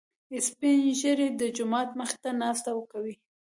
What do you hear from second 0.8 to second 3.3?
ږيري د جومات مخې ته ناسته کوي.